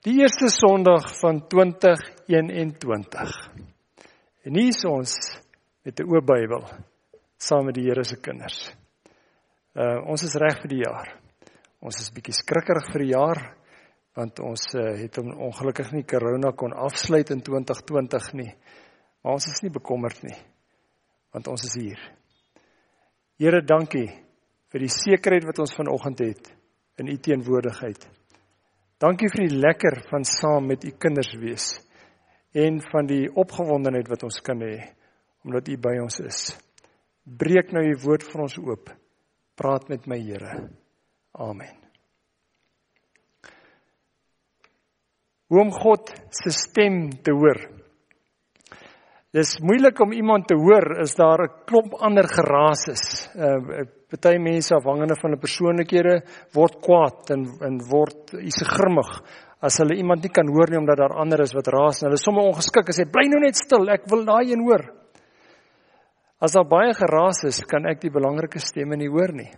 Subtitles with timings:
[0.00, 3.50] Die eerste Sondag van 2021.
[4.42, 5.12] En hier is ons
[5.84, 6.64] met 'n oop Bybel
[7.36, 8.72] saam met die Here se kinders.
[9.74, 11.20] Uh ons is reg vir die jaar.
[11.80, 13.56] Ons is bietjie skrikkerig vir die jaar
[14.16, 18.54] want ons uh, het hom ongelukkig nie corona kon afsluit in 2020 nie.
[19.22, 20.38] Maar ons is nie bekommerd nie
[21.32, 22.16] want ons is hier.
[23.36, 24.08] Here, dankie
[24.72, 26.56] vir die sekerheid wat ons vanoggend het
[26.96, 28.19] in u teenwoordigheid.
[29.00, 31.70] Dankie vir die lekker van saam met u kinders wees
[32.52, 34.74] en van die opgewondenheid wat ons kan hê
[35.46, 36.40] omdat u by ons is.
[37.24, 38.90] Breek nou u woord vir ons oop.
[39.56, 40.68] Praat met my Here.
[41.32, 41.76] Amen.
[45.48, 47.79] Hoe om God se stem te hoor.
[49.32, 53.30] Dis moeilik om iemand te hoor as daar 'n klomp ander geraas is.
[53.36, 56.22] Uh party mense afhangende van 'n persoonlikhede
[56.52, 59.22] word kwaad en en word is grimmig
[59.60, 62.20] as hulle iemand nie kan hoor nie omdat daar ander is wat raas en hulle
[62.20, 64.86] sommer ongeskik en sê bly nou net stil, ek wil daai een hoor.
[66.40, 69.50] As daar baie geraas is, kan ek die belangrike stemme nie hoor nie.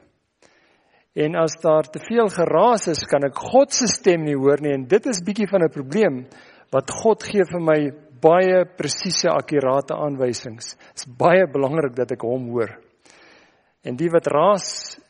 [1.15, 4.73] En as daar te veel geraas is, kan ek God se stem nie hoor nie
[4.75, 6.27] en dit is bietjie van 'n probleem
[6.73, 7.79] wat God gee vir my
[8.23, 10.75] baie presiese akkurate aanwysings.
[10.77, 12.73] Dit is baie belangrik dat ek hom hoor.
[13.83, 14.67] En die wat raas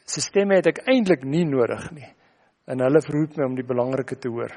[0.09, 2.09] se stemme het ek eintlik nie nodig nie.
[2.69, 4.55] En hulle verhoed my om die belangrike te hoor.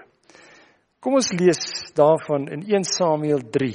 [1.03, 1.61] Kom ons lees
[1.97, 3.73] daarvan in 1 Samuel 3.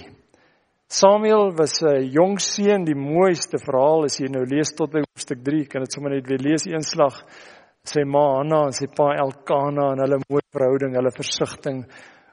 [0.90, 5.44] Samuel was 'n jong seun, die mooiste verhaal as jy nou lees tot by hoofstuk
[5.44, 7.14] 3, kan dit sommer net weer lees eenslag.
[7.84, 11.84] Sy ma Hanna en sy pa Elkana en hulle mooi verhouding, hulle versigtiging,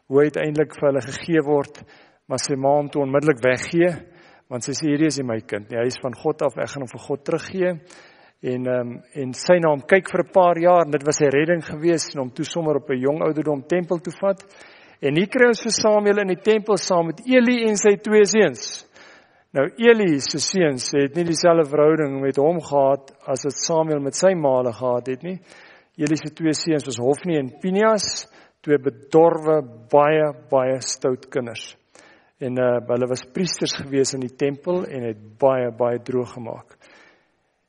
[0.07, 1.83] hoe uiteindelik vir hulle gegee word
[2.27, 3.91] maar sy ma hom toe onmiddellik weggee
[4.51, 5.79] want sy sê hierdie is nie my kind nie.
[5.79, 6.55] Hy is van God af.
[6.55, 7.73] Ek gaan hom vir God teruggee.
[8.47, 11.17] En ehm um, en sy na hom kyk vir 'n paar jaar en dit was
[11.17, 14.43] sy redding geweest en hom toe sommer op 'n jong ouderdom tempel toe vat.
[15.01, 18.25] En hier kry ons vir Samuel in die tempel saam met Eli en sy twee
[18.25, 18.85] seuns.
[19.53, 24.15] Nou Eli se seuns het nie dieselfde verhouding met hom gehad as wat Samuel met
[24.15, 25.39] sy maale gehad het nie.
[25.97, 28.27] Eli se twee seuns was Hofni en Pinias
[28.61, 31.75] twee bedorwe baie baie stout kinders
[32.39, 36.77] en uh, hulle was priesters gewees in die tempel en het baie baie droog gemaak.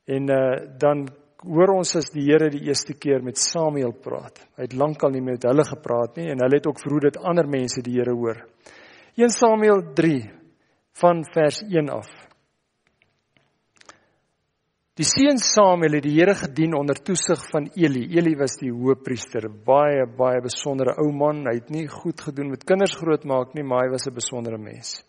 [0.09, 1.06] En uh, dan
[1.45, 4.41] hoor ons as die Here die eerste keer met Samuel praat.
[4.59, 7.49] Hy het lankal nie met hulle gepraat nie en hulle het ook verhoed dat ander
[7.49, 8.43] mense die Here hoor.
[9.19, 10.19] 1 Samuel 3
[11.01, 12.28] van vers 1 af.
[14.98, 18.00] Die seun Samuel het die Here gedien onder toesig van Eli.
[18.19, 21.44] Eli was die hoëpriester, baie baie besondere ou man.
[21.47, 25.04] Hy het nie goed gedoen met kinders grootmaak nie, maar hy was 'n besondere mens.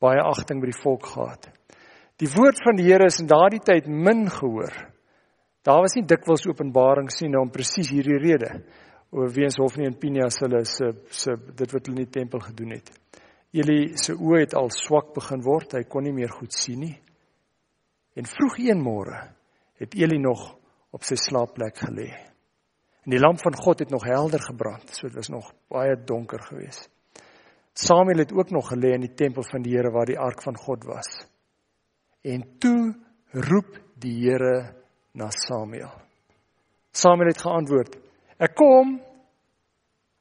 [0.00, 1.46] Baie agting by die volk gehad.
[2.18, 4.74] Die woord van die Here is in daardie tyd min gehoor.
[5.62, 8.64] Daar was nie dikwels openbarings nie nou om presies hierdie rede
[9.12, 12.70] oor weens Hofni en Pinias hulle se se dit wat hulle in die tempel gedoen
[12.70, 12.90] het.
[13.52, 17.05] Eli se oë het al swak begin word, hy kon nie meer goed sien nie.
[18.16, 19.18] En vroeg een môre
[19.76, 20.54] het Eli nog
[20.96, 22.08] op sy slaapplek gelê.
[23.04, 26.42] En die lamp van God het nog helder gebrand, so dit was nog baie donker
[26.42, 26.88] geweest.
[27.76, 30.56] Samuel het ook nog gelê in die tempel van die Here waar die ark van
[30.56, 31.10] God was.
[32.24, 32.96] En toe
[33.30, 34.72] roep die Here
[35.12, 35.92] na Samuel.
[36.90, 37.98] Samuel het geantwoord:
[38.38, 38.96] "Ek kom."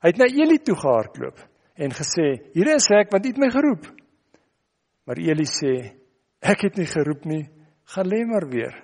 [0.03, 1.39] Hy het na Eli toe gehardloop
[1.73, 3.87] en gesê: "Hier is ek, want U het my geroep."
[5.05, 5.95] Maar Eli sê:
[6.41, 7.54] "Ek het nie geroep nie,
[7.85, 8.83] gaan lê maar weer.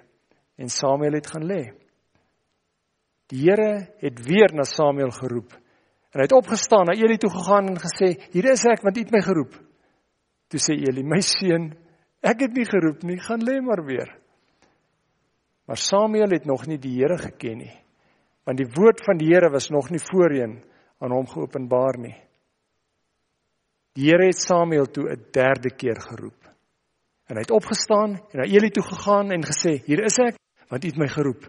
[0.56, 1.73] En Samuel het gaan lê.
[3.31, 5.53] Die Here het weer na Samuel geroep.
[6.12, 9.00] En hy het opgestaan, na Eli toe gegaan en gesê: "Hier is ek, want U
[9.00, 9.53] het my geroep."
[10.47, 11.72] Toe sê Eli: "My seun,
[12.19, 14.17] ek het nie geroep nie, gaan lê maar weer."
[15.66, 17.78] Maar Samuel het nog nie die Here geken nie,
[18.44, 20.63] want die woord van die Here was nog nie voorheen
[21.00, 22.18] aan hom geopenbaar nie.
[23.94, 26.41] Die Here het Samuel toe 'n derde keer geroep.
[27.30, 30.40] En hy het opgestaan en na Eli toe gegaan en gesê: "Hier is ek,
[30.70, 31.45] want U het my geroep."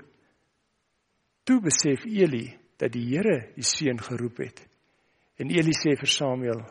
[1.45, 4.63] Toe besef Eli dat die Here die seun geroep het.
[5.39, 6.63] En Eli sê vir Samuel: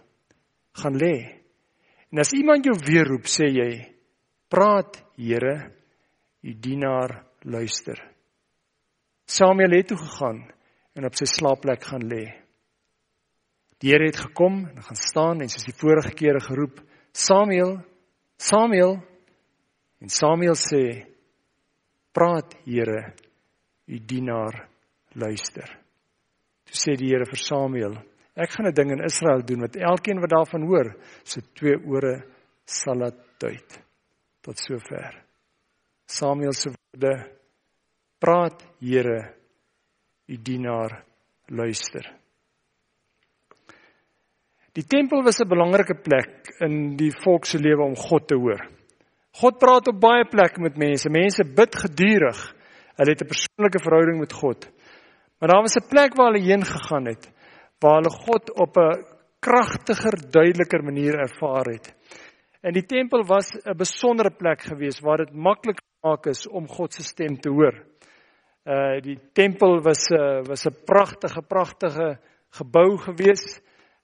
[0.73, 1.41] "Gaan lê."
[2.11, 3.95] En as iemand jou weer roep, sê jy:
[4.49, 5.71] "Praat, Here,
[6.43, 8.11] u dienaar luister."
[9.25, 10.51] Samuel het toe gegaan
[10.93, 12.25] en op sy slaapplek gaan lê.
[13.79, 16.81] Die Here het gekom en gaan staan en soos die vorige kere geroep:
[17.11, 17.79] "Samuel,
[18.41, 18.97] Samuel
[20.01, 21.05] en Samuel sê
[22.11, 23.13] praat Here
[23.85, 24.67] u dienaar
[25.13, 25.69] luister.
[26.65, 27.99] Toe sê die Here vir Samuel
[28.33, 30.89] ek gaan 'n ding in Israel doen wat elkeen wat daarvan hoor
[31.23, 32.15] se twee ore
[32.65, 33.71] sal laat uit
[34.41, 35.21] tot sover.
[36.07, 37.13] Samuel se woorde
[38.19, 39.35] praat Here
[40.27, 41.05] u dienaar
[41.47, 42.20] luister.
[44.73, 48.61] Die tempel was 'n belangrike plek in die volk se lewe om God te hoor.
[49.31, 51.09] God praat op baie plekke met mense.
[51.09, 52.55] Mense bid gedurig.
[52.95, 54.69] Hulle het 'n persoonlike verhouding met God.
[55.39, 57.31] Maar daar was 'n plek waar hulle heen gegaan het
[57.81, 59.05] waar hulle God op 'n
[59.39, 61.95] kragtiger, duideliker manier ervaar het.
[62.61, 66.93] En die tempel was 'n besondere plek geweest waar dit maklik gemaak is om God
[66.93, 67.85] se stem te hoor.
[68.65, 72.19] Uh die tempel was 'n uh, was 'n pragtige, pragtige
[72.49, 73.61] gebou geweest.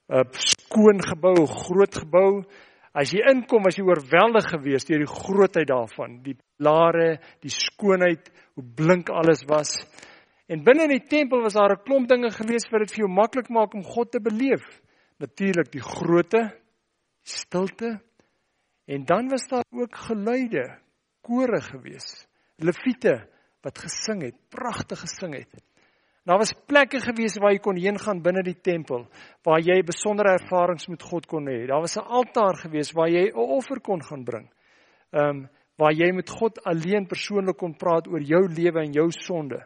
[0.09, 2.43] 'n skoon gebou, groot gebou.
[2.93, 8.31] As jy inkom, was jy oorweldig geweest deur die grootheid daarvan, die pilare, die skoonheid,
[8.55, 9.75] hoe blink alles was.
[10.47, 13.11] En binne in die tempel was daar 'n klomp dinge gewees wat dit vir jou
[13.11, 14.63] maklik maak om God te beleef.
[15.19, 16.41] Natuurlik die grootte,
[17.23, 17.99] die stilte.
[18.87, 20.79] En dan was daar ook geluide,
[21.21, 22.27] kore gewees.
[22.55, 23.27] Leviete
[23.61, 25.63] wat gesing het, pragtig gesing het.
[26.27, 29.05] Daar was plekke gewees waar jy kon heen gaan binne die tempel
[29.47, 31.61] waar jy besondere ervarings met God kon hê.
[31.69, 34.49] Daar was 'n altaar gewees waar jy 'n offer kon gaan bring.
[35.13, 39.11] Ehm um, waar jy met God alleen persoonlik kon praat oor jou lewe en jou
[39.11, 39.63] sonde.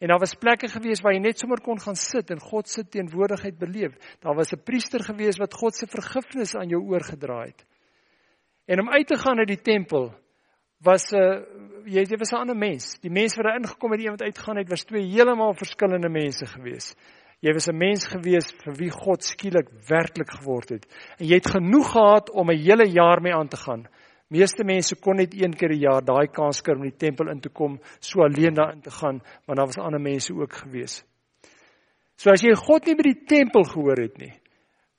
[0.00, 2.84] En daar was plekke gewees waar jy net sommer kon gaan sit en God se
[2.84, 3.92] teenwoordigheid beleef.
[4.20, 7.64] Daar was 'n priester gewees wat God se vergifnis aan jou oorgedra het.
[8.66, 10.14] En om uit te gaan uit die tempel
[10.82, 11.40] was 'n uh,
[11.86, 12.98] jy jy was 'n ander mens.
[13.00, 16.46] Die mens wat daar ingekom het en iemand uitgaan het was twee heeltemal verskillende mense
[16.46, 16.94] gewees.
[17.40, 20.86] Jy was 'n mens gewees vir wie God skielik werklik geword het.
[21.18, 23.86] En jy het genoeg gehad om 'n hele jaar mee aan te gaan.
[24.28, 27.28] Meeste mense kon net een keer 'n jaar daai kans kry om in die tempel
[27.28, 31.04] in te kom, so alleen daarin te gaan, maar daar was ander mense ook gewees.
[32.16, 34.32] So as jy God nie by die tempel gehoor het nie,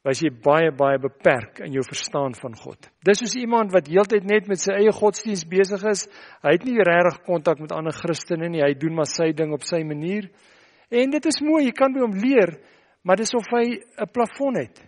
[0.07, 2.87] was jy baie baie beperk in jou verstaan van God.
[3.03, 6.05] Dis soos iemand wat heeltyd net met sy eie godsdiens besig is.
[6.45, 8.63] Hy het nie regtig kontak met ander Christene nie.
[8.63, 10.29] Hy doen maar sy ding op sy manier.
[10.87, 12.55] En dit is mooi, jy kan by hom leer,
[13.03, 14.79] maar dis of hy 'n plafon het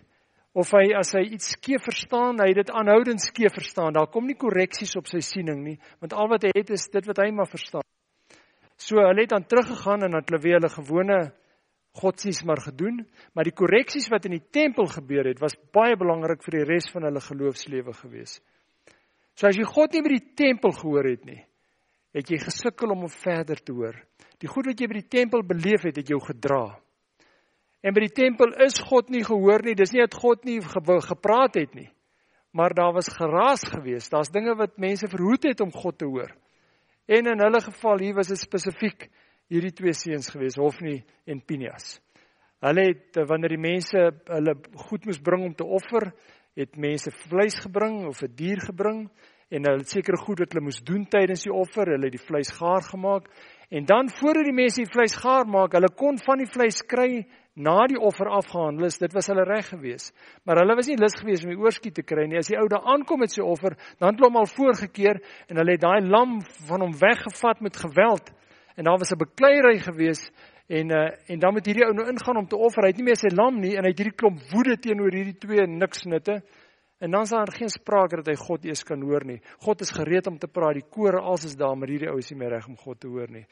[0.52, 3.92] of hy as hy iets skeef verstaan, hy dit aanhoudend skeef verstaan.
[3.92, 7.06] Daar kom nie korreksies op sy siening nie, want al wat hy het is dit
[7.06, 7.86] wat hy maar verstaan.
[8.76, 11.18] So hulle het dan teruggegaan en het hulle weer hulle gewone
[11.98, 13.02] godsdienst maar gedoen,
[13.34, 16.90] maar die korreksies wat in die tempel gebeur het, was baie belangrik vir die res
[16.92, 18.38] van hulle geloofslewe gewees.
[19.34, 21.40] So as jy God nie by die tempel gehoor het nie,
[22.14, 23.96] het jy gesukkel om hom verder te hoor.
[24.40, 26.78] Die goed wat jy by die tempel beleef het, het jou gedra.
[27.80, 29.76] En by die tempel is God nie gehoor nie.
[29.76, 31.88] Dis nie dat God nie gepraat het nie.
[32.52, 34.10] Maar daar was geraas geweest.
[34.12, 36.32] Daar's dinge wat mense verhoed het om God te hoor.
[37.08, 39.08] En in hulle geval hier was dit spesifiek
[39.50, 41.98] hierdie twee seuns geweest, Hofni en Pinias.
[42.64, 44.54] Hulle het eh, wanneer die mense hulle
[44.86, 46.10] goed moes bring om te offer,
[46.58, 49.08] het mense vleis gebring of 'n dier gebring
[49.50, 52.26] en hulle het sekere goed wat hulle moes doen tydens die offer, hulle het die
[52.26, 53.30] vleis gaar gemaak
[53.70, 57.26] en dan voordat die mense die vleis gaar maak, hulle kon van die vleis kry
[57.54, 60.14] na die offer afgehandel is, dit was hulle reg geweest.
[60.44, 62.38] Maar hulle was nie lus geweest om die oorskiet te kry nie.
[62.38, 65.60] As die ou daar aankom met sy offer, dan het hulle hom al voorgekeer en
[65.60, 66.38] hulle het daai lam
[66.68, 68.30] van hom weggevat met geweld.
[68.76, 70.32] En daar was 'n bekleierery geweest
[70.66, 72.82] en uh, en dan moet hierdie ou nou ingaan om te offer.
[72.82, 75.38] Hy het nie meer sy lam nie en hy het hierdie klomp woede teenoor hierdie
[75.38, 76.42] twee niks nutte.
[77.00, 79.40] En dan is daar geen sprake dat hy God eers kan hoor nie.
[79.64, 80.74] God is gereed om te praat.
[80.74, 83.08] Die kore als is daar, maar hierdie ou is nie meer reg om God te
[83.08, 83.46] hoor nie.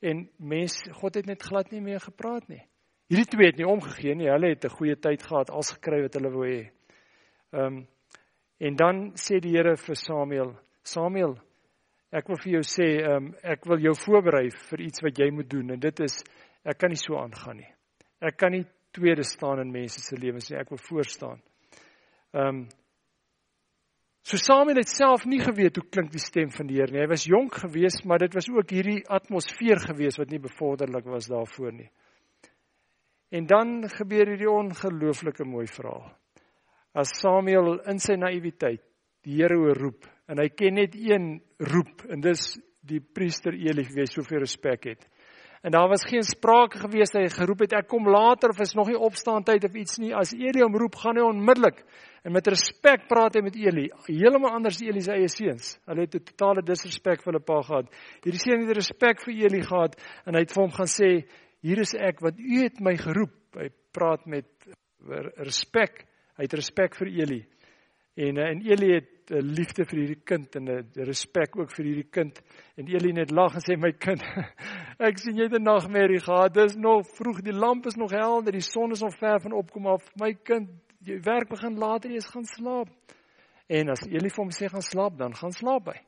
[0.00, 2.62] En mens, God het net glad nie meer gepraat nie.
[3.10, 4.30] Hierdie twee het nie omgegee nie.
[4.30, 6.70] Hulle het 'n goeie tyd gehad, als gekry wat hulle wou hê.
[7.52, 7.86] Ehm um,
[8.58, 11.36] en dan sê die Here vir Samuel, Samuel,
[12.12, 15.30] ek wil vir jou sê, ehm um, ek wil jou voorberei vir iets wat jy
[15.32, 16.20] moet doen en dit is
[16.64, 17.72] ek kan nie so aangaan nie.
[18.20, 20.58] Ek kan nie tweede staan in mense se lewens nie.
[20.60, 21.42] Ek wil voor staan.
[22.36, 22.62] Ehm um,
[24.22, 27.00] So Samuel het self nie geweet hoe klink die stem van die Here nie.
[27.02, 31.26] Hy was jonk geweest, maar dit was ook hierdie atmosfeer geweest wat nie bevorderlik was
[31.26, 31.88] daarvoor nie.
[33.34, 36.06] En dan gebeur hierdie ongelooflike mooi verhaal.
[36.94, 38.84] As Samuel in sy naïwiteit
[39.26, 43.84] die Here hoor roep en hy ken net een roep en dis die priester Eli
[43.94, 45.08] wie soveel respek het.
[45.62, 48.74] En daar was geen sprake gewees dat hy geroep het ek kom later of is
[48.74, 50.10] nog nie opstaan tyd of iets nie.
[50.10, 51.84] As Eli hom roep, gaan hy onmiddellik
[52.26, 53.84] en met respek praat hy met Eli.
[54.08, 55.76] Heeltemal anders as Eli se eie seuns.
[55.86, 57.86] Hulle het 'n totale disrespek vir hulle pa gehad.
[58.24, 59.94] Hierdie seun het respek vir Eli gehad
[60.26, 61.10] en hy het vir hom gaan sê
[61.62, 63.34] hier is ek wat u het my geroep.
[63.54, 64.46] Hy praat met
[65.36, 66.06] respek.
[66.36, 67.51] Hy het respek vir Eli.
[68.14, 71.84] En eh, en Eli het 'n liefde vir hierdie kind en 'n respek ook vir
[71.84, 72.42] hierdie kind.
[72.76, 74.22] En Eli net lag en sê my kind,
[75.08, 76.54] ek sien jy het 'n nagmerrie gehad.
[76.54, 79.86] Dis nog vroeg, die lamp is nog helder, die son is nog ver van opkom
[79.86, 80.14] af.
[80.16, 82.88] My kind, jy werk begin later, jy is gaan slaap.
[83.66, 86.00] En as Eli vir hom sê gaan slaap, dan gaan slaap hy.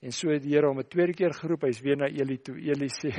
[0.00, 1.62] En so het die Here hom 'n tweede keer geroep.
[1.62, 2.56] Hy's weer na Eli toe.
[2.56, 3.10] Eli sê: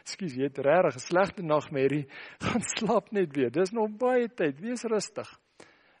[0.00, 2.06] "Ekskuus, jy het regtig 'n slegte nagmerrie.
[2.38, 3.50] Gaan slaap net weer.
[3.50, 4.60] Dis nog baie tyd.
[4.60, 5.38] Wees rustig."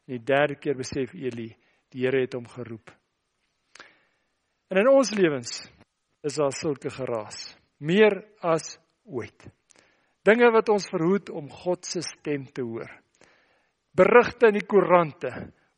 [0.08, 1.50] En die derde keer besef Eli,
[1.92, 2.88] die Here het hom geroep.
[4.72, 5.60] En in ons lewens
[6.24, 7.52] is daar sulke geraas,
[7.84, 9.50] meer as ooit.
[10.24, 12.88] Dinge wat ons verhoed om God se stem te hoor.
[13.92, 15.30] Berigte in die koerante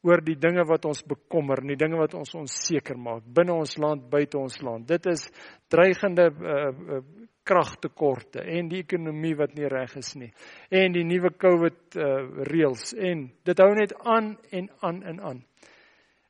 [0.06, 4.06] oor die dinge wat ons bekommer, die dinge wat ons onseker maak binne ons land,
[4.10, 4.86] buite ons land.
[4.88, 5.26] Dit is
[5.72, 7.02] dreigende uh, uh,
[7.44, 10.30] kragtekorte en die ekonomie wat nie reg is nie
[10.70, 12.08] en die nuwe COVID uh,
[12.48, 15.40] reëls en dit hou net aan en aan en aan.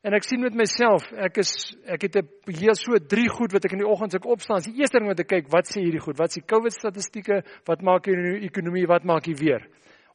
[0.01, 1.51] En ek sien met myself, ek is
[1.85, 4.63] ek het 'n heel so drie goed wat ek in die oggend as ek opstaan,
[4.65, 6.17] die eerste ding wat ek kyk, wat sê hierdie goed?
[6.17, 7.43] Wat sê COVID statistieke?
[7.65, 8.87] Wat maak hierdie ekonomie?
[8.87, 9.67] Wat maak hier weer?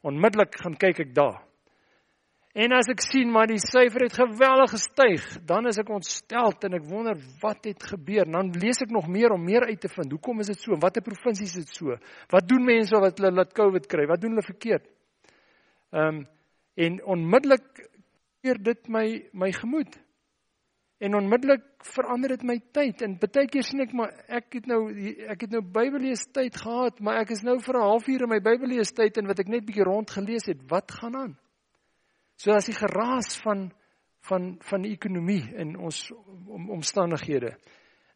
[0.03, 1.46] Onmiddellik gaan kyk ek daar.
[2.57, 6.77] En as ek sien maar die syfer het geweldig gestyg, dan is ek ontstel en
[6.79, 8.25] ek wonder wat het gebeur.
[8.25, 10.15] Dan lees ek nog meer om meer uit te vind.
[10.15, 10.79] Hoekom is dit so?
[10.81, 11.93] Watter provinsies is dit so?
[12.33, 14.07] Wat doen mense wat hulle laat COVID kry?
[14.09, 14.89] Wat doen hulle verkeerd?
[15.93, 16.25] Ehm um,
[16.77, 17.87] en onmiddellik
[18.45, 19.95] keer dit my my gemoed.
[21.01, 23.01] En onmiddellik verander dit my tyd.
[23.05, 24.83] En baie keer sien ek maar ek het nou
[25.29, 28.39] ek het nou Bybellees tyd gehad, maar ek is nou vir 'n halfuur in my
[28.41, 31.37] Bybellees tyd en wat ek net bietjie rond gelees het, wat gaan aan?
[32.37, 33.71] So as die geraas van
[34.27, 37.55] van van die ekonomie in ons om, omstandighede.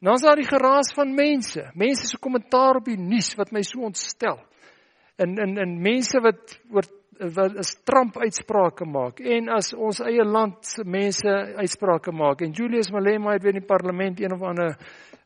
[0.02, 3.62] Dan is daar die geraas van mense, mense se kommentaar op die nuus wat my
[3.64, 4.40] so ontstel.
[5.18, 6.90] En en en mense wat oor
[7.22, 12.52] wat 'n stramp uitsprake maak en as ons eie land se mense uitsprake maak en
[12.52, 14.78] Julius Malema het weer in die parlement een of ander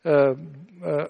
[0.06, 0.34] uh
[0.84, 1.06] uh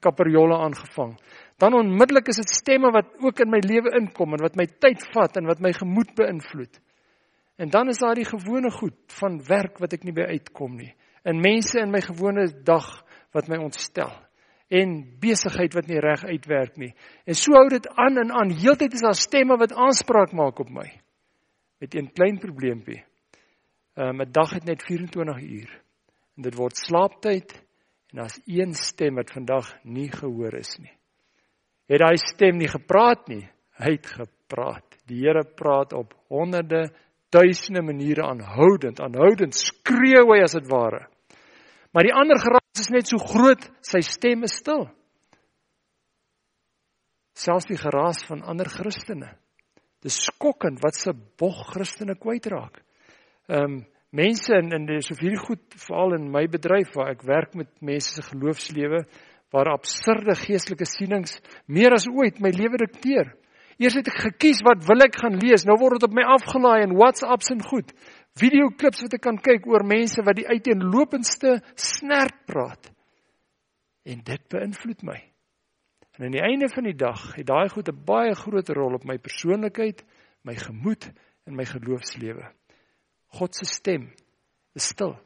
[0.00, 1.16] kaperjolle aangevang
[1.58, 5.02] dan onmiddellik is dit stemme wat ook in my lewe inkom en wat my tyd
[5.12, 6.80] vat en wat my gemoed beïnvloed
[7.56, 10.92] en dan is daar die gewone goed van werk wat ek nie by uitkom nie
[11.26, 12.86] en mense in my gewone dag
[13.34, 14.12] wat my ontstel
[14.68, 16.92] en besigheid wat nie reg uitwerk nie.
[17.26, 18.50] En so hou dit aan en aan.
[18.50, 20.86] Heeltyd is daar stemme wat aanspraak maak op my.
[21.78, 23.04] Met een klein probleempie.
[23.94, 25.82] Ehm, 'n um, dag het net 24 uur.
[26.36, 27.52] En dit word slaaptyd
[28.10, 30.92] en daar's een stem wat vandag nie gehoor is nie.
[31.86, 33.48] Het daai stem nie gepraat nie.
[33.78, 34.96] Hy het gepraat.
[35.06, 36.92] Die Here praat op honderde,
[37.36, 41.04] duisende maniere aanhoudend, aanhoudend skreeu hy as dit ware.
[41.92, 44.86] Maar die ander geraas is net so groot, sy stem is stil.
[47.36, 49.34] Selfs die geraas van ander Christene.
[50.04, 52.80] Dis skokkend wat se bog Christene kwytraak.
[53.48, 53.84] Ehm um,
[54.16, 57.68] mense in in dis of hierdie goed veral in my bedryf waar ek werk met
[57.84, 59.02] mense se geloofslewe
[59.52, 63.34] waar absurde geestelike sienings meer as ooit my lewe dikteer.
[63.76, 66.86] Eers het ek gekies wat wil ek gaan lees, nou word dit op my afgelaai
[66.86, 67.92] in WhatsApps en goed
[68.40, 72.90] videoklips wat ek kan kyk oor mense wat die uiteenlopendste snert praat.
[74.06, 75.16] En dit beïnvloed my.
[76.16, 79.04] En aan die einde van die dag het daai goed 'n baie groot rol op
[79.04, 80.04] my persoonlikheid,
[80.44, 81.10] my gemoed
[81.46, 82.44] en my geloofslewe.
[83.36, 84.12] God se stem
[84.74, 85.16] is stil.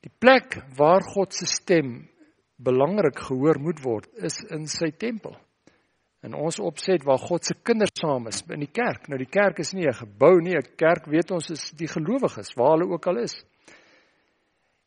[0.00, 2.08] Die plek waar God se stem
[2.56, 5.43] belangrik gehoor moet word, is in sy tempel
[6.24, 9.08] in ons opset waar God se kinders saam is in die kerk.
[9.08, 12.54] Nou die kerk is nie 'n gebou nie, 'n kerk weet ons is die gelowiges
[12.56, 13.44] waar hulle ook al is.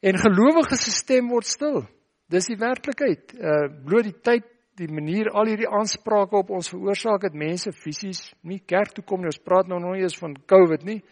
[0.01, 1.88] En gelowiges se stem word stil.
[2.29, 3.34] Dis die werklikheid.
[3.34, 4.44] Uh bloot die tyd,
[4.75, 9.20] die manier al hierdie aansprake op ons veroorsaak dat mense fisies nie kerk toe kom
[9.20, 9.32] nie.
[9.32, 11.03] Ons praat nou nog nie eens van COVID nie.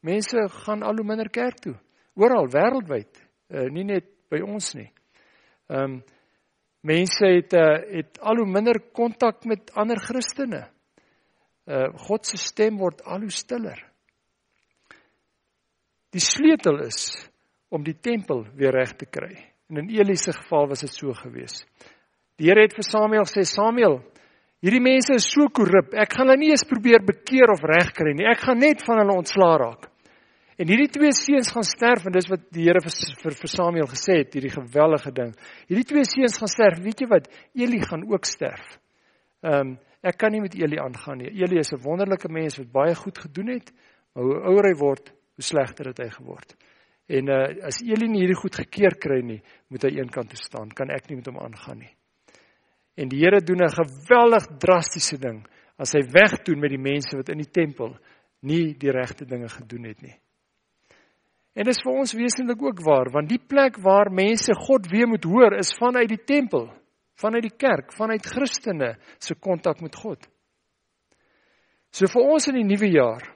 [0.00, 1.74] Mense gaan al hoe minder kerk toe.
[2.14, 4.90] Oral wêreldwyd, uh nie net by ons nie.
[5.68, 6.02] Ehm um,
[6.82, 10.64] Mense het uh, het al hoe minder kontak met ander Christene.
[11.66, 13.78] Uh God se stem word al hoe stiller.
[16.10, 17.12] Die sleutel is
[17.70, 19.30] om die tempel weer reg te kry.
[19.70, 21.62] En in Eli se geval was dit so gewees.
[22.36, 24.00] Die Here het vir Samuel gesê: "Samuel,
[24.60, 25.94] hierdie mense is so korrup.
[25.94, 28.26] Ek gaan hulle nie eens probeer bekeer of regkry nie.
[28.26, 29.91] Ek gaan net van hulle ontslaa raak."
[30.62, 33.88] En hierdie twee seuns gaan sterf en dis wat die Here vir, vir vir Samuel
[33.90, 35.32] gesê het, hierdie geweldige ding.
[35.66, 36.78] Hierdie twee seuns gaan sterf.
[36.84, 37.26] Weet jy wat?
[37.58, 38.76] Eli gaan ook sterf.
[39.42, 41.30] Ehm um, ek kan nie met Eli aangaan nie.
[41.30, 43.70] Eli is 'n wonderlike mens wat baie goed gedoen het,
[44.14, 46.56] maar hoe ouer hy word, hoe slegter het hy geword.
[47.06, 50.68] En uh as Eli nie hierdie goed gekeer kry nie, moet hy eenkant toe staan.
[50.68, 51.94] Kan ek nie met hom aangaan nie.
[52.96, 55.46] En die Here doen 'n geweldig drastiese ding
[55.78, 57.96] as hy wegdoen met die mense wat in die tempel
[58.42, 60.18] nie die regte dinge gedoen het nie.
[61.52, 65.24] En dis vir ons wesentlik ook waar, want die plek waar mense God weer moet
[65.28, 66.70] hoor is vanuit die tempel,
[67.20, 70.24] vanuit die kerk, vanuit Christene se kontak met God.
[71.92, 73.26] So vir ons in die nuwe jaar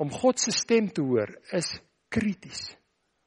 [0.00, 1.68] om God se stem te hoor is
[2.08, 2.70] krities.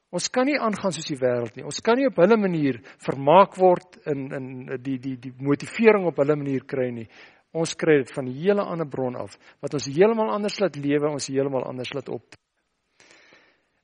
[0.10, 1.66] Ons kan nie aangaan soos die wêreld nie.
[1.68, 4.48] Ons kan nie op hulle manier vermaak word in in
[4.82, 7.06] die die die motivering op hulle manier kry nie.
[7.54, 11.12] Ons kry dit van 'n hele ander bron af wat ons heeltemal anders laat lewe,
[11.12, 12.24] ons heeltemal anders laat op.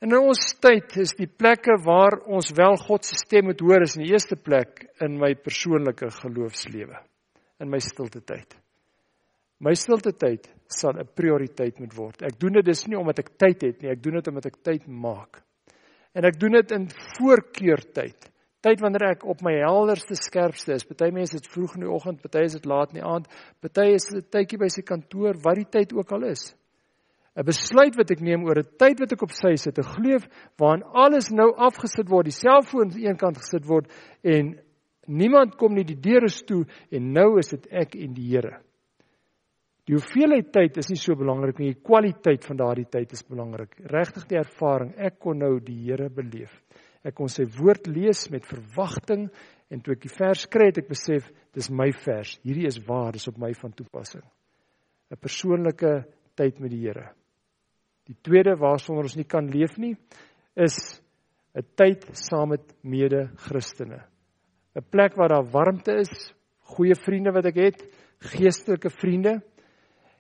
[0.03, 3.85] En in ons tyd is die plekke waar ons wel God se stem moet hoor
[3.85, 6.97] is in die eerste plek in my persoonlike geloofslewe,
[7.63, 8.57] in my stilte tyd.
[9.63, 12.21] My stilte tyd sal 'n prioriteit moet word.
[12.21, 14.57] Ek doen dit dis nie omdat ek tyd het nie, ek doen dit omdat ek
[14.61, 15.39] tyd maak.
[16.13, 18.29] En ek doen dit in voorkeurtyd.
[18.61, 20.83] Tyd wanneer ek op my helderste skerpste is.
[20.83, 23.27] Party mense is vroeg in die oggend, party is dit laat in die aand,
[23.61, 26.53] party is dit tydjie by sy kantoor, wat die tyd ook al is.
[27.35, 30.27] 'n Besluit wat ek neem oor 'n tyd wat ek op sy sit, 'n gleuf
[30.57, 33.89] waarin alles nou afgesit word, die selfoon aan een kant gesit word
[34.23, 34.59] en
[35.07, 38.61] niemand kom nie die deure toe en nou is dit ek en die Here.
[39.85, 43.75] Die hoeveelheid tyd is nie so belangrik nie, die kwaliteit van daardie tyd is belangrik.
[43.91, 46.53] Regtig die ervaring, ek kon nou die Here beleef.
[47.03, 49.27] Ek kon sy woord lees met verwagting
[49.69, 52.37] en toe ek die vers kry het ek besef dis my vers.
[52.43, 54.23] Hierdie is waar, dis op my van toepassing.
[55.11, 57.11] 'n Persoonlike tyd met die Here.
[58.13, 59.95] Die tweede waarsonder ons nie kan leef nie
[60.55, 61.01] is
[61.57, 64.05] 'n tyd saam met mede-Christene.
[64.75, 66.33] 'n Plek waar daar warmte is,
[66.75, 67.79] goeie vriende wat ek het,
[68.19, 69.41] geestelike vriende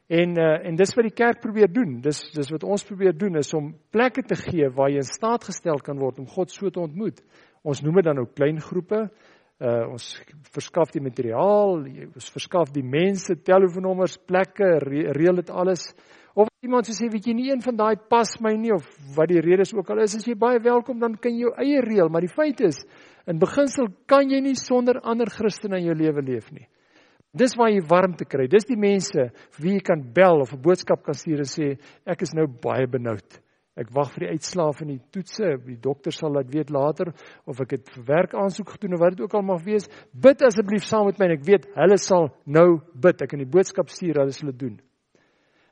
[0.07, 2.01] En uh, en dis wat die kerk probeer doen.
[2.03, 5.47] Dis dis wat ons probeer doen is om plekke te gee waar jy in staat
[5.47, 7.21] gestel kan word om God so te ontmoet.
[7.63, 9.07] Ons noem dit dan ook klein groepe.
[9.63, 10.09] Uh ons
[10.51, 15.87] verskaf die materiaal, ons verskaf die mense telefoonnommers, plekke, re reël dit alles.
[15.93, 16.22] Of
[16.63, 18.85] iemand sê weet jy nie een van daai pas my nie of
[19.17, 21.81] wat die redes ook al is, as jy baie welkom dan kan jy jou eie
[21.83, 22.79] reël, maar die feit is
[23.27, 26.67] in beginsel kan jy nie sonder ander Christene in jou lewe leef nie.
[27.33, 28.45] Dis waar jy warmte kry.
[28.47, 32.21] Dis die mense wie jy kan bel of 'n boodskap kan stuur en sê ek
[32.21, 33.41] is nou baie benoud.
[33.75, 35.57] Ek wag vir die uitslae van die toetse.
[35.65, 37.11] Die dokter sal dit weet later
[37.47, 39.89] of ek het vir werk aansoek gedoen of wat dit ook al mag wees.
[40.13, 43.21] Bid asseblief saam met my en ek weet hulle sal nou bid.
[43.21, 44.77] Ek kan die boodskap stuur, hulle sal dit doen.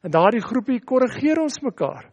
[0.02, 2.10] En daardie groepie korrigeer ons mekaar.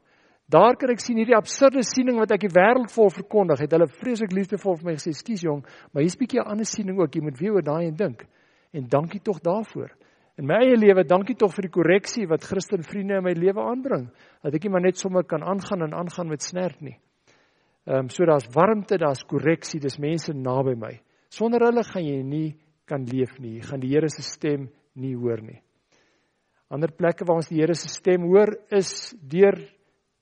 [0.48, 3.60] Daar kan ek sien hierdie absurde siening wat ek die wêreld vol verkondig.
[3.60, 6.64] Het hulle vreeslik liefdevol vir my gesê, "Skus jong, maar hier's 'n bietjie 'n ander
[6.64, 7.14] siening ook.
[7.14, 8.24] Jy moet weer oor daai en dink."
[8.72, 9.90] En dankie tog daarvoor.
[10.38, 13.60] In my eie lewe, dankie tog vir die korreksie wat Christen vriende in my lewe
[13.60, 14.08] aanbring.
[14.42, 16.96] Dat ek nie maar net sommer kan aangaan en aangaan met snert nie.
[17.86, 21.00] Ehm um, so daar's warmte, daar's korreksie, dis mense naby my.
[21.28, 23.56] Sonder hulle gaan jy nie kan leef nie.
[23.58, 25.60] Jy gaan die Here se stem nie hoor nie.
[26.68, 29.56] Ander plekke waar ons die Here se stem hoor is deur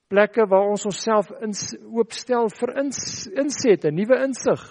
[0.07, 1.51] plekke waar ons onsself in
[1.91, 4.63] oopstel vir ins, insette, nuwe insig,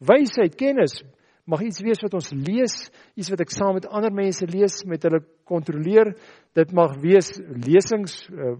[0.00, 1.02] wysheid, kennis,
[1.48, 2.76] mag iets wees wat ons lees,
[3.16, 6.14] iets wat ek saam met ander mense lees, met hulle kontroleer.
[6.56, 8.56] Dit mag wees lesings, uh,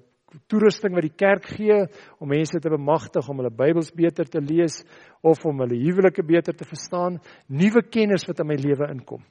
[0.49, 1.83] toerusting wat die kerk gee
[2.21, 4.83] om mense te bemagtig om hulle Bybels beter te lees
[5.25, 9.25] of om hulle huwelike beter te verstaan, nuwe kennis wat in my lewe inkom.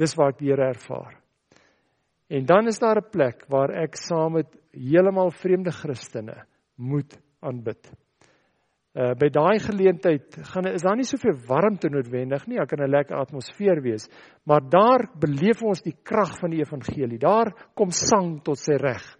[0.00, 1.21] Dis waar ek die Here ervaar.
[2.32, 6.44] En dan is daar 'n plek waar ek saam met heeltemal vreemde Christene
[6.76, 7.92] moet aanbid.
[8.92, 12.90] Uh by daai geleentheid gaan is daar nie soveel warmte noodwendig nie, daar kan 'n
[12.90, 14.08] lekker atmosfeer wees,
[14.44, 17.18] maar daar beleef ons die krag van die evangelie.
[17.18, 19.16] Daar kom sang tot sy reg.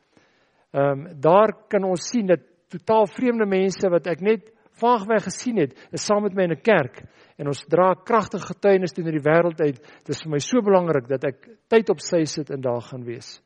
[0.72, 5.58] Ehm um, daar kan ons sien dat totaal vreemde mense wat ek net vaagweg gesien
[5.58, 7.02] het, is saam met my in 'n kerk
[7.38, 9.78] en ons dra kragtige getuienis teenoor die wêreld uit.
[10.04, 13.04] Dit is vir my so belangrik dat ek tyd op sy sit en daar gaan
[13.04, 13.42] wees.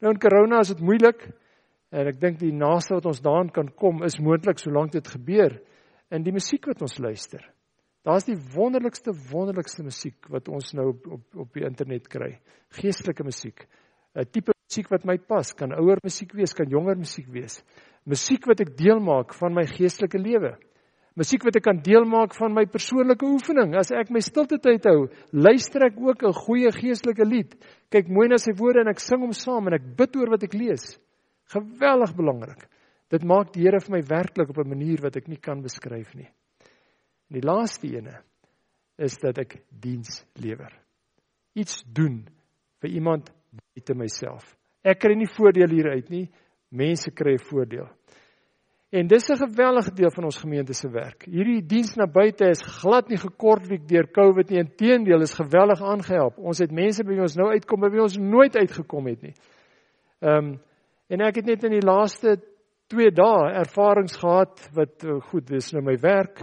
[0.00, 1.28] Nou in corona is dit moeilik.
[1.90, 5.54] En ek dink die naaste wat ons daaraan kan kom is moontlik solank dit gebeur
[6.12, 7.40] in die musiek wat ons luister.
[8.04, 12.38] Daar's die wonderlikste wonderlikste musiek wat ons nou op op, op die internet kry.
[12.76, 13.66] Geestelike musiek.
[14.14, 17.62] 'n Tipe musiek wat my pas, kan ouer musiek wees, kan jonger musiek wees.
[18.08, 20.54] Musiek wat ek deel maak van my geestelike lewe.
[21.18, 23.74] Musiek wat ek kan deel maak van my persoonlike oefening.
[23.76, 27.56] As ek my stilte tyd hou, luister ek ook 'n goeie geestelike lied.
[27.90, 30.44] Kyk mooi na sy woorde en ek sing hom saam en ek bid oor wat
[30.44, 30.98] ek lees.
[31.52, 32.68] Geweldig belangrik.
[33.10, 36.14] Dit maak die Here vir my werklik op 'n manier wat ek nie kan beskryf
[36.14, 36.28] nie.
[37.30, 38.22] En die laaste ene
[38.98, 40.72] is dat ek diens lewer.
[41.54, 42.28] Iets doen
[42.80, 44.56] vir iemand buite myself.
[44.84, 46.28] Ek kry nie voordeel hieruit nie,
[46.68, 47.88] mense kry voordeel.
[48.90, 51.24] En dis 'n geweldige deel van ons gemeente se werk.
[51.24, 55.82] Hierdie diens na buite is glad nie gekort wie deur COVID nie, inteendeel is geweldig
[55.82, 56.38] aangehelp.
[56.38, 59.34] Ons het mense by ons nou uitkom by wie ons nooit uitgekom het nie.
[60.20, 60.60] Ehm um,
[61.08, 62.36] En ek het net in die laaste
[62.92, 66.42] 2 dae ervarings gehad wat eh, goed, dis nou my werk.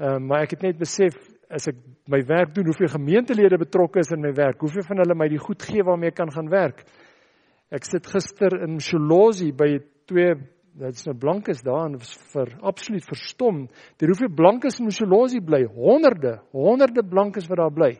[0.00, 1.14] Ehm uh, maar ek het net besef
[1.52, 1.76] as ek
[2.12, 5.40] my werk doen, hoeveel gemeentelede betrokke is in my werk, hoeveel van hulle my die
[5.40, 6.82] goed gee waarmee ek kan gaan werk.
[7.74, 9.76] Ek sit gister in Sholozi by
[10.06, 10.34] twee
[10.76, 13.64] dit's nou blankes daar en vir absoluut verstom.
[13.98, 17.94] Die hoeveel blankes in Sholozi bly, honderde, honderde blankes wat daar bly,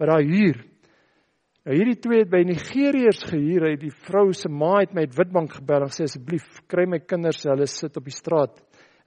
[0.00, 0.62] wat daar huur.
[1.64, 5.14] Nou hierdie twee het by Nigeriërs gehuur, hy die vrou se ma het my uit
[5.16, 8.58] Witbank gebel en gesê asseblief kry my kinders, hulle sit op die straat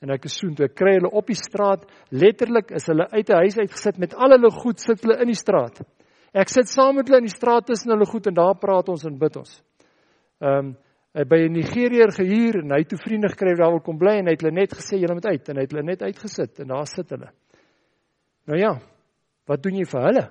[0.02, 3.30] en ek is soen toe ek kry hulle op die straat, letterlik is hulle uit
[3.30, 5.82] 'n huis uitgesit met al hulle goed sit hulle in die straat.
[6.34, 9.06] Ek sit saam met hulle in die straat tussen hulle goed en daar praat ons
[9.06, 9.64] en bid ons.
[10.42, 10.76] Ehm um,
[11.18, 14.20] by 'n Nigeriër gehuur en hy het toe vriende gekry wat daar wil kom bly
[14.20, 16.60] en hy het hulle net gesê julle moet uit en hy het hulle net uitgesit
[16.60, 17.32] en daar sit hulle.
[18.46, 18.78] Nou ja,
[19.48, 20.30] wat doen jy vir hulle?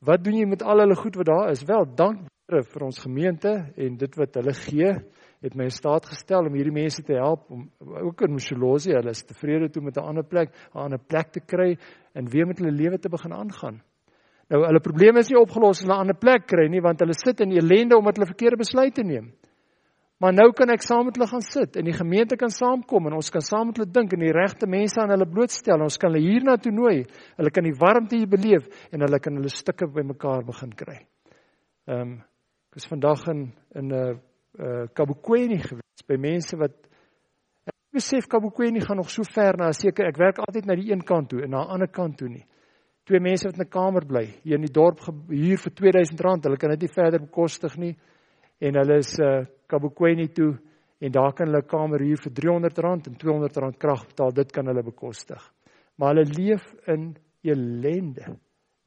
[0.00, 1.64] Wat doen jy met al hulle goed wat daar is?
[1.66, 4.90] Wel, dank Here vir ons gemeente en dit wat hulle gee,
[5.44, 9.14] het my in staat gestel om hierdie mense te help om ook in Msholozi, hulle
[9.16, 11.78] is tevrede toe met 'n ander plek, 'n ander plek te kry
[12.12, 13.80] en weer met hulle lewe te begin aangaan.
[14.52, 17.40] Nou hulle probleme is nie opgelos hulle 'n ander plek kry nie, want hulle sit
[17.40, 19.32] in ellende omdat hulle verkeerde besluite neem.
[20.20, 23.16] Maar nou kan ek saam met hulle gaan sit en die gemeente kan saamkom en
[23.18, 25.82] ons kan saam met hulle dink en die regte mense aan hulle blootstel.
[25.82, 27.04] Ons kan hulle hiernatoe nooi.
[27.36, 31.00] Hulle kan die warmte hier beleef en hulle kan hulle stukke bymekaar begin kry.
[31.88, 32.14] Ehm um,
[32.74, 33.42] ek was vandag in
[33.74, 34.14] in 'n uh,
[34.58, 36.72] uh, Kabukweni gewees by mense wat
[37.66, 41.04] ek besef Kabukweni gaan nog so ver na seker ek werk altyd na die een
[41.04, 42.46] kant toe en na 'n ander kant toe nie.
[43.04, 46.46] Twee mense wat in 'n kamer bly hier in die dorp huur vir R2000.
[46.46, 47.96] Hulle kan dit nie verder bekostig nie
[48.60, 50.56] en hulle is uh Kabukweni toe
[51.00, 54.32] en daar kan hulle 'n kamer huur vir R300 en R200 krag betaal.
[54.32, 55.52] Dit kan hulle bekostig.
[55.96, 58.38] Maar hulle leef in ellende,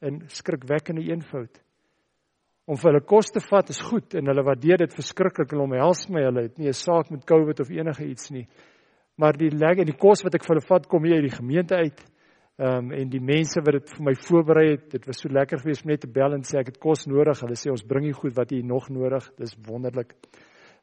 [0.01, 1.61] in skrikwekkende eenvoud.
[2.65, 6.09] Om vir hulle kos te vat is goed en hulle waardeer dit verskriklik en omhels
[6.09, 6.23] my.
[6.23, 8.47] Hulle het nie 'n saak met COVID of enige iets nie.
[9.15, 11.75] Maar die lekker die kos wat ek vir hulle vat kom hier uit die gemeente
[11.75, 12.16] uit.
[12.57, 15.59] Ehm um, en die mense wat dit vir my voorberei het, dit was so lekker
[15.61, 17.37] geweest om net te bel en sê ek het kos nodig.
[17.43, 19.27] Hulle sê ons bring die goed wat jy nog nodig.
[19.37, 20.15] Dis wonderlik.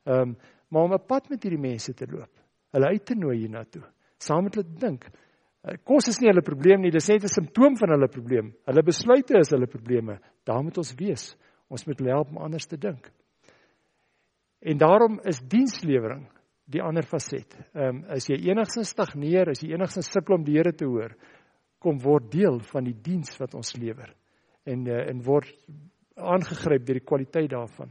[0.07, 0.37] Ehm um,
[0.71, 2.31] maar om 'n pad met hierdie mense te loop.
[2.73, 3.83] Hulle uit te nooi hiernatoe.
[4.19, 5.05] Saam met hulle dink.
[5.65, 8.55] Eh, kos is nie hulle probleem nie, dis net 'n simptoom van hulle probleem.
[8.67, 10.19] Hulle besluite is hulle probleme.
[10.45, 11.37] Daar moet ons wees.
[11.69, 13.11] Ons moet hulle help om anders te dink.
[14.61, 16.29] En daarom is dienslewering
[16.67, 17.57] die ander faset.
[17.75, 21.17] Ehm um, as jy enigstens stagneer, as jy enigstens sukkel om die Here te hoor,
[21.85, 24.15] kom word deel van die diens wat ons lewer
[24.65, 25.53] en uh, en word
[26.15, 27.91] aangegryp deur die kwaliteit daarvan.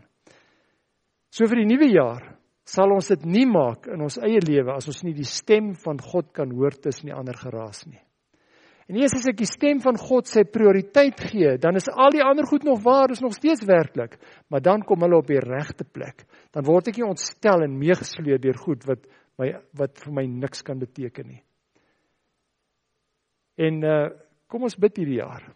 [1.33, 2.31] So vir die nuwe jaar
[2.63, 5.99] sal ons dit nie maak in ons eie lewe as ons nie die stem van
[5.99, 7.99] God kan hoor tussen die ander geraas nie.
[8.87, 12.23] En eers as ek die stem van God sy prioriteit gee, dan is al die
[12.23, 14.17] ander goed nog waar, is nog steeds werklik,
[14.51, 16.25] maar dan kom hulle op die regte plek.
[16.51, 19.07] Dan word ek nie ontstel en meegesleep deur goed wat
[19.39, 21.41] my wat vir my niks kan beteken nie.
[23.57, 24.05] En uh
[24.53, 25.47] kom ons bid hierdie jaar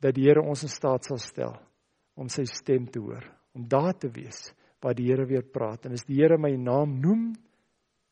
[0.00, 1.54] dat die Here ons in staat sal stel
[2.20, 3.24] om sy stem te hoor,
[3.56, 4.50] om daar te wees
[4.84, 5.86] waar die Here weer praat.
[5.86, 7.30] En as die Here my naam noem,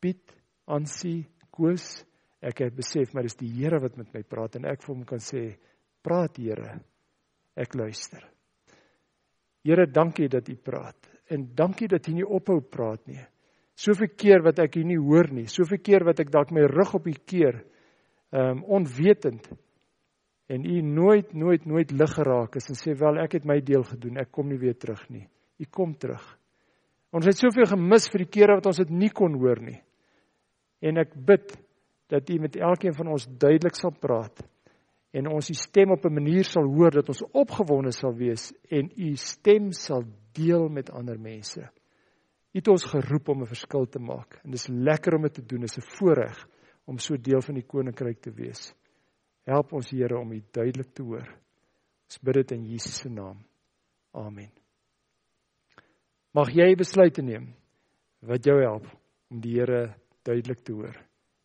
[0.01, 0.33] Piet,
[0.65, 1.99] Ansie, Koos,
[2.41, 5.05] ek het besef maar dis die Here wat met my praat en ek vir hom
[5.05, 5.59] kan sê,
[6.01, 6.79] "Praat Here,
[7.55, 8.23] ek luister."
[9.63, 13.21] Here, dankie dat U praat en dankie dat U nie ophou praat nie.
[13.75, 16.95] Soveel keer wat ek U nie hoor nie, soveel keer wat ek dalk my rug
[16.95, 17.78] op U keer ehm
[18.31, 19.49] um, onwetend
[20.49, 23.83] en u nooit nooit nooit lig geraak is en sê wel ek het my deel
[23.83, 24.17] gedoen.
[24.17, 25.27] Ek kom nie weer terug nie.
[25.59, 26.23] U kom terug.
[27.13, 29.79] Ons het soveel gemis vir die kere wat ons dit nie kon hoor nie.
[30.81, 31.53] En ek bid
[32.09, 34.41] dat u met elkeen van ons duidelik sal praat
[35.13, 38.91] en ons u stem op 'n manier sal hoor dat ons opgewonde sal wees en
[38.97, 41.61] u stem sal deel met ander mense.
[42.53, 45.45] U het ons geroep om 'n verskil te maak en dis lekker om dit te
[45.45, 45.63] doen.
[45.63, 46.47] Is 'n voorreg
[46.89, 48.71] om so deel van die koninkryk te wees.
[49.45, 51.27] Help ons Here om U duidelik te hoor.
[52.09, 53.37] Ons bid dit in Jesus se naam.
[54.17, 54.49] Amen.
[56.33, 57.51] Mag jy besluite neem
[58.25, 58.89] wat jou help
[59.29, 59.93] om die Here
[60.25, 60.97] duidelik te hoor.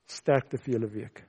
[0.09, 1.25] Sterkte vir julle week.